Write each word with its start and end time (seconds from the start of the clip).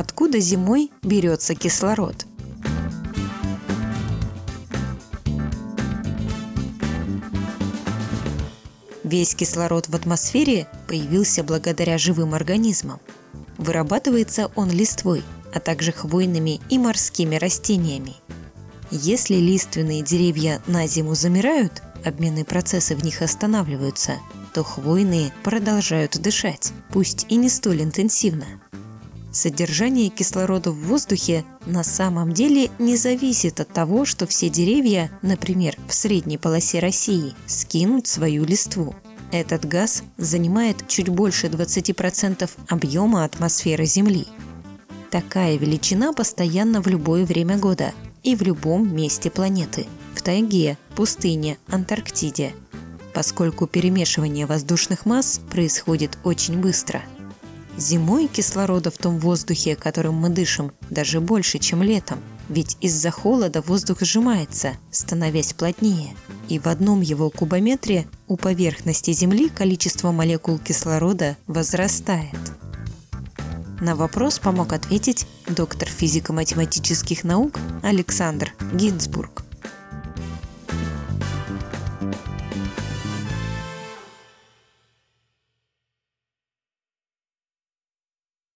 Откуда 0.00 0.40
зимой 0.40 0.90
берется 1.02 1.54
кислород? 1.54 2.24
Весь 9.04 9.34
кислород 9.34 9.90
в 9.90 9.94
атмосфере 9.94 10.68
появился 10.88 11.44
благодаря 11.44 11.98
живым 11.98 12.32
организмам. 12.32 12.98
Вырабатывается 13.58 14.50
он 14.54 14.70
листвой, 14.70 15.22
а 15.52 15.60
также 15.60 15.92
хвойными 15.92 16.62
и 16.70 16.78
морскими 16.78 17.36
растениями. 17.36 18.14
Если 18.90 19.34
лиственные 19.34 20.00
деревья 20.00 20.62
на 20.66 20.86
зиму 20.86 21.14
замирают, 21.14 21.82
обменные 22.06 22.46
процессы 22.46 22.96
в 22.96 23.04
них 23.04 23.20
останавливаются, 23.20 24.16
то 24.54 24.64
хвойные 24.64 25.30
продолжают 25.44 26.18
дышать, 26.18 26.72
пусть 26.90 27.26
и 27.28 27.36
не 27.36 27.50
столь 27.50 27.82
интенсивно. 27.82 28.46
Содержание 29.32 30.08
кислорода 30.08 30.72
в 30.72 30.80
воздухе 30.86 31.44
на 31.66 31.84
самом 31.84 32.32
деле 32.32 32.70
не 32.78 32.96
зависит 32.96 33.60
от 33.60 33.68
того, 33.68 34.04
что 34.04 34.26
все 34.26 34.48
деревья, 34.48 35.10
например, 35.22 35.76
в 35.86 35.94
средней 35.94 36.36
полосе 36.36 36.80
России, 36.80 37.34
скинут 37.46 38.06
свою 38.06 38.44
листву. 38.44 38.94
Этот 39.30 39.64
газ 39.66 40.02
занимает 40.16 40.88
чуть 40.88 41.08
больше 41.08 41.46
20% 41.46 42.50
объема 42.68 43.24
атмосферы 43.24 43.84
Земли. 43.84 44.26
Такая 45.10 45.56
величина 45.56 46.12
постоянна 46.12 46.82
в 46.82 46.88
любое 46.88 47.24
время 47.24 47.56
года 47.56 47.92
и 48.24 48.34
в 48.34 48.42
любом 48.42 48.94
месте 48.94 49.30
планеты– 49.30 49.86
в 50.14 50.22
тайге, 50.22 50.76
пустыне, 50.96 51.56
Антарктиде– 51.68 52.52
поскольку 53.12 53.66
перемешивание 53.66 54.46
воздушных 54.46 55.06
масс 55.06 55.40
происходит 55.50 56.18
очень 56.24 56.58
быстро. 56.58 57.02
Зимой 57.80 58.26
кислорода 58.26 58.90
в 58.90 58.98
том 58.98 59.18
воздухе, 59.18 59.74
которым 59.74 60.14
мы 60.14 60.28
дышим, 60.28 60.70
даже 60.90 61.18
больше, 61.18 61.58
чем 61.58 61.82
летом, 61.82 62.18
ведь 62.50 62.76
из-за 62.82 63.10
холода 63.10 63.62
воздух 63.62 64.02
сжимается, 64.02 64.74
становясь 64.90 65.54
плотнее, 65.54 66.14
и 66.50 66.58
в 66.58 66.66
одном 66.66 67.00
его 67.00 67.30
кубометре 67.30 68.06
у 68.28 68.36
поверхности 68.36 69.12
Земли 69.12 69.48
количество 69.48 70.12
молекул 70.12 70.58
кислорода 70.58 71.38
возрастает. 71.46 72.38
На 73.80 73.96
вопрос 73.96 74.38
помог 74.38 74.74
ответить 74.74 75.26
доктор 75.48 75.88
физико-математических 75.88 77.24
наук 77.24 77.58
Александр 77.82 78.52
Гинзбург. 78.74 79.39